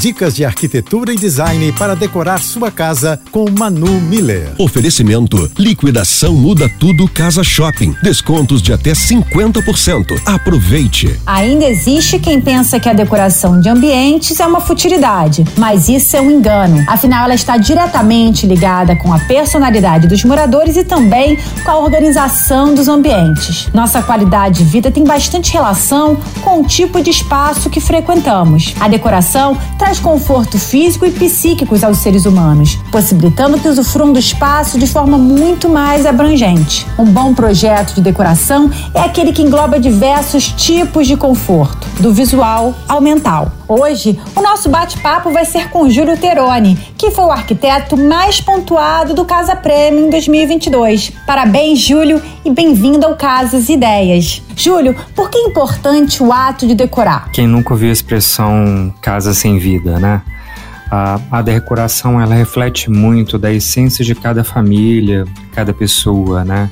[0.00, 4.52] Dicas de arquitetura e design para decorar sua casa com Manu Miller.
[4.58, 7.94] Oferecimento: liquidação muda tudo Casa Shopping.
[8.02, 10.20] Descontos de até 50%.
[10.26, 11.18] Aproveite.
[11.26, 16.20] Ainda existe quem pensa que a decoração de ambientes é uma futilidade, mas isso é
[16.20, 16.84] um engano.
[16.86, 22.74] Afinal, ela está diretamente ligada com a personalidade dos moradores e também com a organização
[22.74, 23.68] dos ambientes.
[23.72, 28.74] Nossa qualidade de vida tem bastante relação com o tipo de espaço que frequentamos.
[28.80, 34.78] A decoração traz conforto físico e psíquico aos seres humanos, possibilitando que usufruam do espaço
[34.78, 36.86] de forma muito mais abrangente.
[36.98, 42.74] Um bom projeto de decoração é aquele que engloba diversos tipos de conforto, do visual
[42.88, 43.52] ao mental.
[43.66, 49.14] Hoje, o nosso bate-papo vai ser com Júlio Teroni, que foi o arquiteto mais pontuado
[49.14, 51.10] do Casa Prêmio em 2022.
[51.26, 54.42] Parabéns, Júlio, e bem-vindo ao Casas Ideias.
[54.54, 57.30] Júlio, por que é importante o ato de decorar?
[57.32, 60.20] Quem nunca ouviu a expressão casa sem vida, né?
[60.90, 66.70] A, a decoração ela reflete muito da essência de cada família, cada pessoa, né?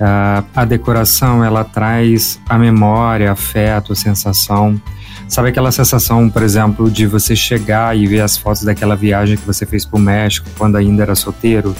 [0.00, 4.80] A, a decoração ela traz a memória, afeto, sensação.
[5.28, 9.46] Sabe aquela sensação, por exemplo, de você chegar e ver as fotos daquela viagem que
[9.46, 11.74] você fez para o México quando ainda era solteiro?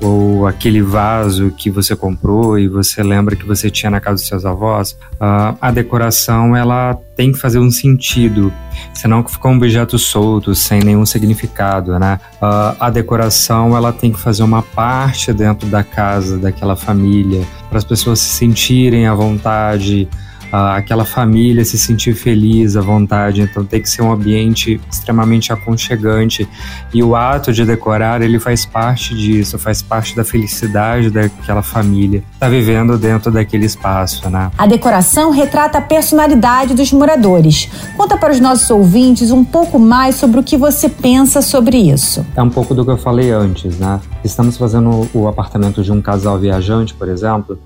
[0.00, 4.26] Ou aquele vaso que você comprou e você lembra que você tinha na casa dos
[4.26, 8.52] seus avós, uh, a decoração ela tem que fazer um sentido,
[8.94, 12.18] senão fica um objeto solto, sem nenhum significado, né?
[12.36, 17.78] Uh, a decoração ela tem que fazer uma parte dentro da casa daquela família, para
[17.78, 20.08] as pessoas se sentirem à vontade,
[20.52, 23.42] aquela família se sentir feliz à vontade.
[23.42, 26.48] Então tem que ser um ambiente extremamente aconchegante
[26.92, 32.22] e o ato de decorar ele faz parte disso, faz parte da felicidade daquela família
[32.40, 34.50] tá vivendo dentro daquele espaço, né?
[34.56, 37.68] A decoração retrata a personalidade dos moradores.
[37.96, 42.24] Conta para os nossos ouvintes um pouco mais sobre o que você pensa sobre isso.
[42.34, 44.00] É um pouco do que eu falei antes, né?
[44.24, 47.58] Estamos fazendo o apartamento de um casal viajante, por exemplo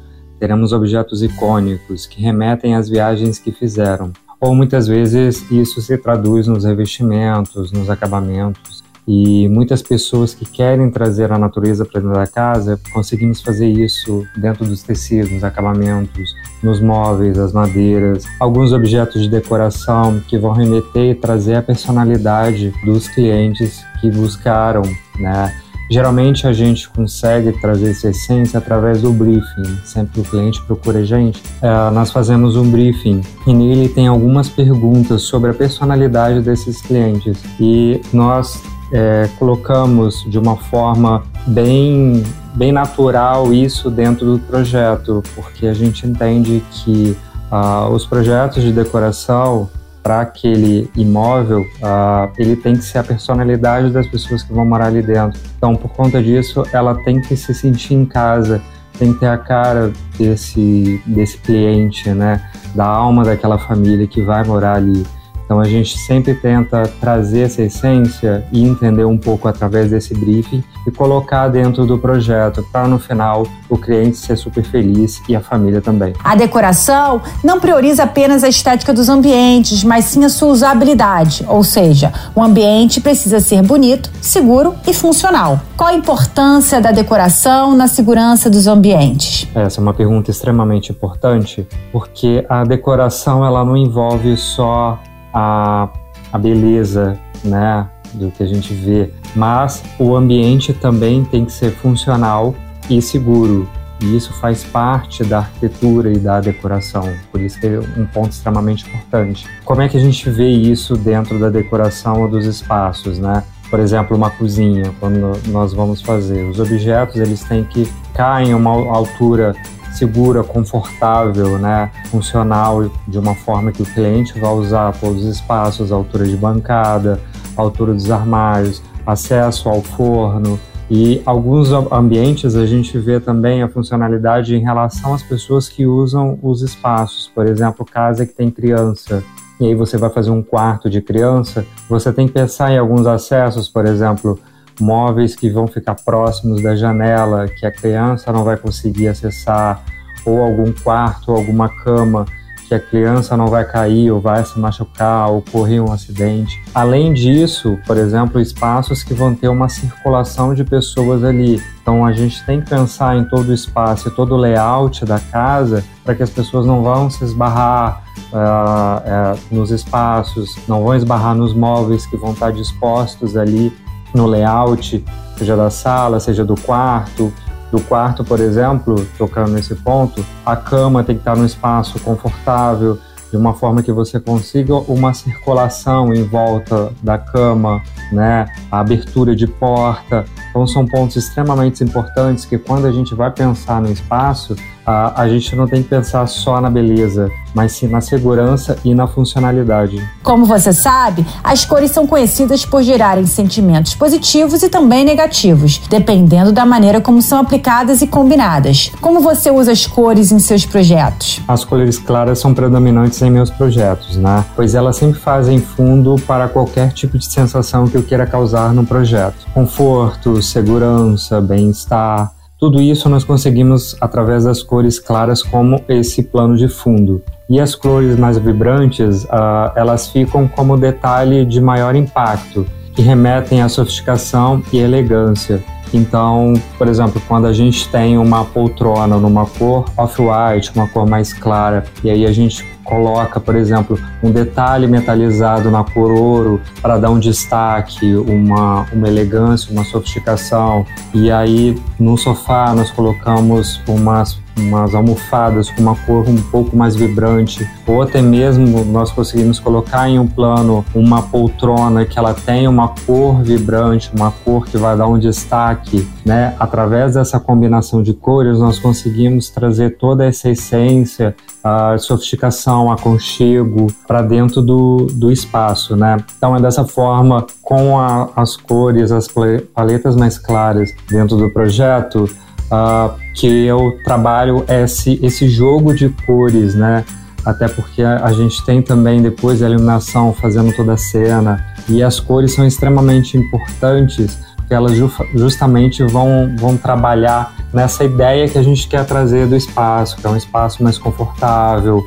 [0.44, 4.12] teremos objetos icônicos que remetem às viagens que fizeram.
[4.38, 8.84] Ou muitas vezes isso se traduz nos revestimentos, nos acabamentos.
[9.08, 14.22] E muitas pessoas que querem trazer a natureza para dentro da casa, conseguimos fazer isso
[14.36, 21.12] dentro dos tecidos, acabamentos, nos móveis, as madeiras, alguns objetos de decoração que vão remeter
[21.12, 24.82] e trazer a personalidade dos clientes que buscaram,
[25.18, 25.63] né?
[25.90, 29.78] Geralmente a gente consegue trazer essa essência através do briefing.
[29.84, 34.48] Sempre o cliente procura a gente, é, nós fazemos um briefing e nele tem algumas
[34.48, 38.62] perguntas sobre a personalidade desses clientes e nós
[38.92, 42.22] é, colocamos de uma forma bem
[42.54, 47.16] bem natural isso dentro do projeto, porque a gente entende que
[47.50, 49.68] uh, os projetos de decoração
[50.04, 54.88] para aquele imóvel, uh, ele tem que ser a personalidade das pessoas que vão morar
[54.88, 55.40] ali dentro.
[55.56, 58.60] Então, por conta disso, ela tem que se sentir em casa,
[58.98, 62.38] tem que ter a cara desse, desse cliente, né?
[62.74, 65.06] Da alma daquela família que vai morar ali.
[65.54, 70.64] Então a gente sempre tenta trazer essa essência e entender um pouco através desse briefing
[70.84, 75.40] e colocar dentro do projeto para no final o cliente ser super feliz e a
[75.40, 76.12] família também.
[76.24, 81.62] A decoração não prioriza apenas a estética dos ambientes, mas sim a sua usabilidade, ou
[81.62, 85.60] seja, o ambiente precisa ser bonito, seguro e funcional.
[85.76, 89.46] Qual a importância da decoração na segurança dos ambientes?
[89.54, 94.98] Essa é uma pergunta extremamente importante, porque a decoração ela não envolve só
[95.34, 95.88] a,
[96.32, 101.72] a beleza, né, do que a gente vê, mas o ambiente também tem que ser
[101.72, 102.54] funcional
[102.88, 103.68] e seguro.
[104.00, 108.86] E isso faz parte da arquitetura e da decoração, por isso é um ponto extremamente
[108.86, 109.46] importante.
[109.64, 113.42] Como é que a gente vê isso dentro da decoração ou dos espaços, né?
[113.70, 118.54] Por exemplo, uma cozinha, quando nós vamos fazer, os objetos eles têm que cair em
[118.54, 119.54] uma altura
[119.94, 125.92] segura, confortável, né, funcional, de uma forma que o cliente vai usar todos os espaços,
[125.92, 127.20] altura de bancada,
[127.56, 130.58] altura dos armários, acesso ao forno.
[130.90, 136.38] E alguns ambientes a gente vê também a funcionalidade em relação às pessoas que usam
[136.42, 137.30] os espaços.
[137.34, 139.22] Por exemplo, casa que tem criança,
[139.58, 143.06] e aí você vai fazer um quarto de criança, você tem que pensar em alguns
[143.06, 144.38] acessos, por exemplo,
[144.80, 149.82] móveis que vão ficar próximos da janela, que a criança não vai conseguir acessar,
[150.24, 152.26] ou algum quarto, ou alguma cama
[152.66, 156.60] que a criança não vai cair ou vai se machucar ou ocorrer um acidente.
[156.74, 161.62] Além disso, por exemplo, espaços que vão ter uma circulação de pessoas ali.
[161.82, 165.20] Então a gente tem que pensar em todo o espaço e todo o layout da
[165.20, 170.94] casa para que as pessoas não vão se esbarrar uh, uh, nos espaços, não vão
[170.94, 173.72] esbarrar nos móveis que vão estar dispostos ali
[174.14, 175.04] no layout,
[175.36, 177.32] seja da sala, seja do quarto.
[177.70, 182.98] Do quarto, por exemplo, tocando nesse ponto, a cama tem que estar num espaço confortável,
[183.32, 187.82] de uma forma que você consiga uma circulação em volta da cama,
[188.12, 188.46] né?
[188.70, 190.24] A abertura de porta.
[190.50, 194.54] Então são pontos extremamente importantes que quando a gente vai pensar no espaço,
[194.86, 198.94] a, a gente não tem que pensar só na beleza, mas sim na segurança e
[198.94, 200.02] na funcionalidade.
[200.22, 206.52] Como você sabe, as cores são conhecidas por gerarem sentimentos positivos e também negativos, dependendo
[206.52, 208.90] da maneira como são aplicadas e combinadas.
[209.00, 211.40] Como você usa as cores em seus projetos?
[211.46, 214.44] As cores claras são predominantes em meus projetos, né?
[214.56, 218.84] Pois elas sempre fazem fundo para qualquer tipo de sensação que eu queira causar no
[218.84, 219.46] projeto.
[219.54, 226.68] Conforto, segurança, bem-estar, tudo isso nós conseguimos através das cores claras como esse plano de
[226.68, 227.22] fundo.
[227.48, 233.60] E as cores mais vibrantes, uh, elas ficam como detalhe de maior impacto, que remetem
[233.60, 235.62] à sofisticação e elegância.
[235.92, 241.32] Então, por exemplo, quando a gente tem uma poltrona numa cor off-white, uma cor mais
[241.32, 246.98] clara, e aí a gente coloca, por exemplo, um detalhe metalizado na cor ouro para
[246.98, 250.84] dar um destaque, uma, uma elegância, uma sofisticação.
[251.12, 256.94] E aí no sofá nós colocamos umas umas almofadas com uma cor um pouco mais
[256.94, 262.68] vibrante, ou até mesmo nós conseguimos colocar em um plano uma poltrona que ela tem
[262.68, 266.54] uma cor vibrante, uma cor que vai dar um destaque, né?
[266.58, 274.22] Através dessa combinação de cores, nós conseguimos trazer toda essa essência, a sofisticação, aconchego para
[274.22, 276.18] dentro do, do espaço, né?
[276.36, 279.28] Então é dessa forma, com a, as cores, as
[279.74, 282.28] paletas mais claras dentro do projeto,
[282.70, 287.04] uh, que eu trabalho esse, esse jogo de cores, né?
[287.44, 292.02] Até porque a, a gente tem também depois a iluminação fazendo toda a cena e
[292.02, 298.56] as cores são extremamente importantes porque elas ju justamente vão, vão trabalhar nessa ideia que
[298.56, 302.02] a gente quer trazer do espaço, que é um espaço mais confortável,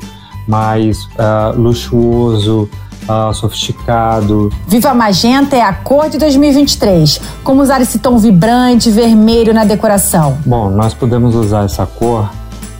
[0.46, 2.68] mais uh, luxuoso,
[3.08, 4.50] uh, sofisticado.
[4.66, 7.20] Viva Magenta é a cor de 2023.
[7.42, 10.38] Como usar esse tom vibrante vermelho na decoração?
[10.44, 12.30] Bom, nós podemos usar essa cor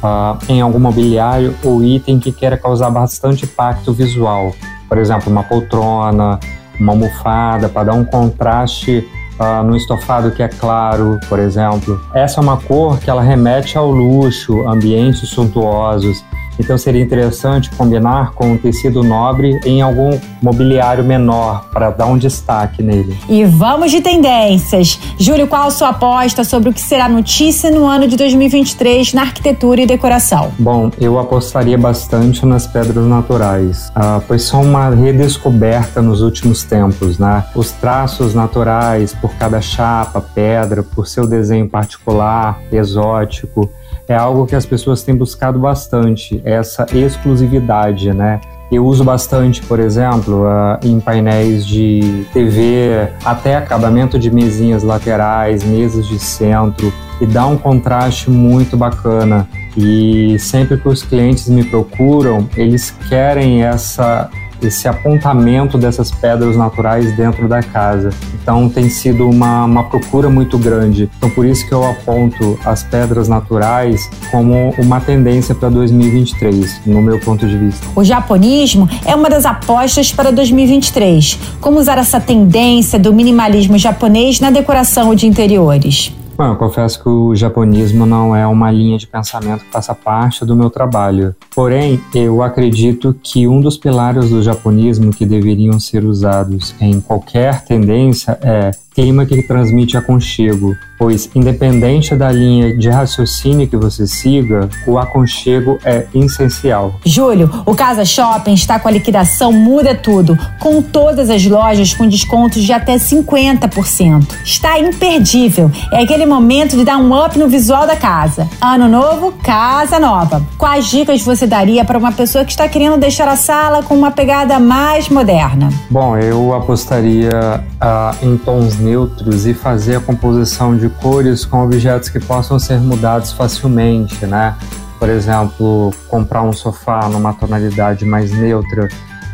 [0.03, 4.53] uh, em algum mobiliário ou item que queira causar bastante impacto visual.
[4.89, 6.39] Por exemplo, uma poltrona,
[6.79, 9.07] uma almofada, para dar um contraste
[9.39, 12.01] uh, no estofado que é claro, por exemplo.
[12.15, 16.25] Essa é uma cor que ela remete ao luxo, ambientes suntuosos.
[16.59, 22.19] Então seria interessante combinar com um tecido nobre em algum mobiliário menor para dar um
[22.19, 23.17] destaque nele.
[23.29, 24.99] E vamos de tendências.
[25.19, 29.23] Júlio, qual a sua aposta sobre o que será notícia no ano de 2023 na
[29.23, 30.53] arquitetura e decoração?
[30.59, 37.19] Bom, eu apostaria bastante nas pedras naturais, uh, pois são uma redescoberta nos últimos tempos,
[37.19, 37.45] né?
[37.55, 43.71] Os traços naturais por cada chapa, pedra, por seu desenho particular, exótico,
[44.09, 48.41] é algo que as pessoas têm buscado bastante, essa exclusividade, né?
[48.71, 55.65] Eu uso bastante, por exemplo, uh, em painéis de TV, até acabamento de mesinhas laterais,
[55.65, 59.49] mesas de centro, e dá um contraste muito bacana.
[59.77, 64.29] E sempre que os clientes me procuram, eles querem essa
[64.63, 68.11] esse apontamento dessas pedras naturais dentro da casa.
[68.35, 71.09] Então tem sido uma, uma procura muito grande.
[71.17, 77.01] Então por isso que eu aponto as pedras naturais como uma tendência para 2023, no
[77.01, 77.87] meu ponto de vista.
[77.95, 81.39] O japonismo é uma das apostas para 2023.
[81.61, 86.18] Como usar essa tendência do minimalismo japonês na decoração de interiores?
[86.39, 90.45] Bom, eu confesso que o japonismo não é uma linha de pensamento que faça parte
[90.45, 91.35] do meu trabalho.
[91.53, 97.65] Porém, eu acredito que um dos pilares do japonismo que deveriam ser usados em qualquer
[97.65, 104.69] tendência é clima que transmite aconchego, pois, independente da linha de raciocínio que você siga,
[104.89, 106.97] o aconchego é essencial.
[107.05, 112.09] Júlio, o Casa Shopping está com a liquidação Muda Tudo, com todas as lojas com
[112.09, 114.27] descontos de até 50%.
[114.45, 115.71] Está imperdível.
[115.93, 118.49] É aquele momento de dar um up no visual da casa.
[118.61, 120.45] Ano novo, casa nova.
[120.59, 124.11] Quais dicas você daria para uma pessoa que está querendo deixar a sala com uma
[124.11, 125.69] pegada mais moderna?
[125.89, 132.09] Bom, eu apostaria uh, em tons neutros e fazer a composição de cores com objetos
[132.09, 134.57] que possam ser mudados facilmente, né?
[134.99, 138.89] por exemplo, comprar um sofá numa tonalidade mais neutra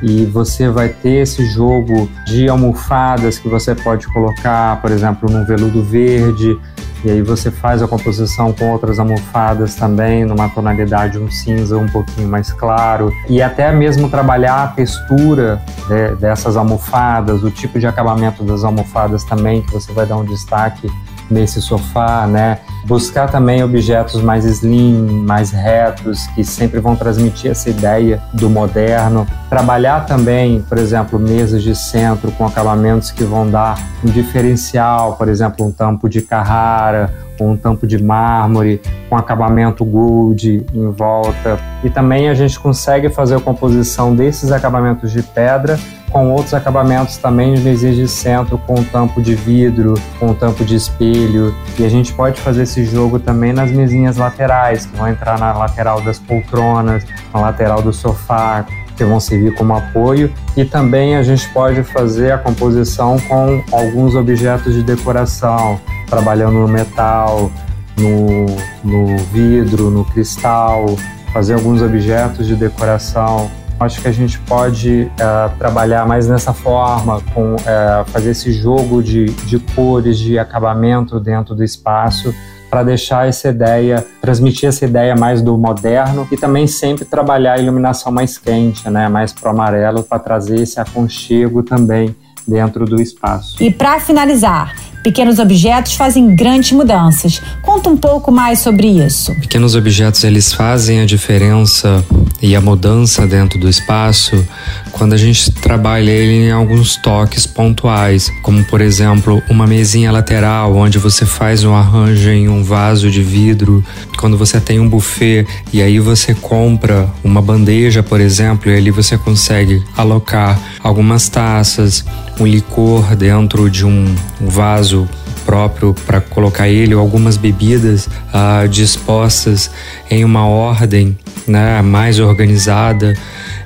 [0.06, 5.46] e você vai ter esse jogo de almofadas que você pode colocar, por exemplo, num
[5.46, 6.60] veludo verde,
[7.02, 11.88] e aí você faz a composição com outras almofadas também, numa tonalidade um cinza um
[11.88, 17.86] pouquinho mais claro, e até mesmo trabalhar a textura de, dessas almofadas, o tipo de
[17.86, 20.90] acabamento das almofadas também, que você vai dar um destaque
[21.30, 22.58] nesse sofá, né?
[22.86, 29.26] Buscar também objetos mais slim, mais retos, que sempre vão transmitir essa ideia do moderno.
[29.48, 35.28] Trabalhar também, por exemplo, mesas de centro com acabamentos que vão dar um diferencial, por
[35.28, 41.58] exemplo, um tampo de Carrara, um tampo de mármore com acabamento gold em volta.
[41.82, 45.78] E também a gente consegue fazer a composição desses acabamentos de pedra
[46.14, 50.76] com outros acabamentos também de mesinhas de centro, com tampo de vidro, com tampo de
[50.76, 51.52] espelho.
[51.76, 55.52] E a gente pode fazer esse jogo também nas mesinhas laterais, que vão entrar na
[55.52, 58.64] lateral das poltronas, na lateral do sofá,
[58.96, 60.32] que vão servir como apoio.
[60.56, 66.68] E também a gente pode fazer a composição com alguns objetos de decoração, trabalhando no
[66.68, 67.50] metal,
[67.96, 68.46] no,
[68.84, 70.86] no vidro, no cristal,
[71.32, 73.50] fazer alguns objetos de decoração
[73.84, 79.02] Acho que a gente pode uh, trabalhar mais nessa forma, com uh, fazer esse jogo
[79.02, 82.34] de, de cores, de acabamento dentro do espaço,
[82.70, 87.58] para deixar essa ideia, transmitir essa ideia mais do moderno e também sempre trabalhar a
[87.58, 92.16] iluminação mais quente, né, mais pro amarelo, para trazer esse aconchego também
[92.48, 93.62] dentro do espaço.
[93.62, 94.74] E para finalizar,
[95.04, 97.42] Pequenos objetos fazem grandes mudanças.
[97.60, 99.34] Conta um pouco mais sobre isso.
[99.34, 102.02] Pequenos objetos eles fazem a diferença
[102.44, 104.46] e a mudança dentro do espaço
[104.92, 110.76] quando a gente trabalha ele em alguns toques pontuais, como por exemplo uma mesinha lateral
[110.76, 113.82] onde você faz um arranjo em um vaso de vidro,
[114.18, 118.90] quando você tem um buffet e aí você compra uma bandeja, por exemplo, e ali
[118.90, 122.04] você consegue alocar algumas taças,
[122.38, 125.08] um licor dentro de um vaso
[125.46, 129.70] próprio para colocar ele ou algumas bebidas ah, dispostas
[130.10, 133.14] em uma ordem né, mais organizada.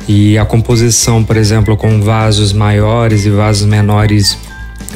[0.07, 4.39] E a composição, por exemplo, com vasos maiores e vasos menores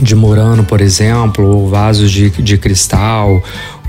[0.01, 3.43] de Murano, por exemplo, ou vasos de, de cristal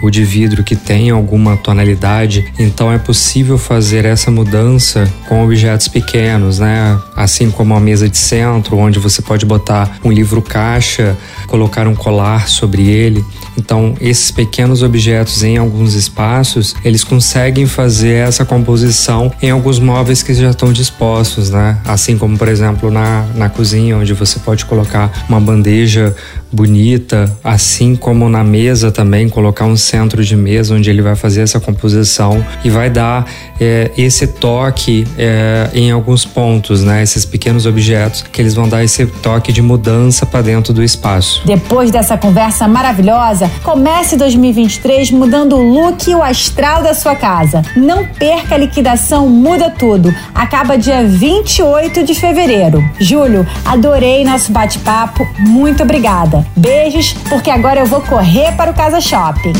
[0.03, 5.87] ou de vidro que tem alguma tonalidade, então é possível fazer essa mudança com objetos
[5.87, 6.99] pequenos, né?
[7.15, 11.17] Assim como a mesa de centro, onde você pode botar um livro caixa,
[11.47, 13.23] colocar um colar sobre ele.
[13.57, 20.21] Então, esses pequenos objetos em alguns espaços, eles conseguem fazer essa composição em alguns móveis
[20.21, 21.77] que já estão dispostos, né?
[21.85, 26.13] Assim como, por exemplo, na, na cozinha, onde você pode colocar uma bandeja
[26.53, 31.41] bonita, assim como na mesa também, colocar um centro de mesa onde ele vai fazer
[31.41, 33.25] essa composição e vai dar
[33.59, 37.01] é, esse toque é, em alguns pontos, né?
[37.01, 41.41] Esses pequenos objetos que eles vão dar esse toque de mudança para dentro do espaço.
[41.45, 47.63] Depois dessa conversa maravilhosa, comece 2023 mudando o look e o astral da sua casa.
[47.75, 50.13] Não perca a liquidação Muda Tudo.
[50.35, 52.83] Acaba dia 28 de fevereiro.
[52.99, 55.27] Júlio, adorei nosso bate-papo.
[55.39, 56.42] Muito obrigada.
[56.55, 59.53] Beijos, porque agora eu vou correr para o Casa Shopping.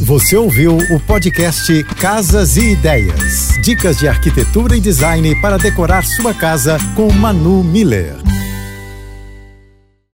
[0.00, 3.58] Você ouviu o podcast Casas e Ideias.
[3.62, 8.16] Dicas de arquitetura e design para decorar sua casa com Manu Miller.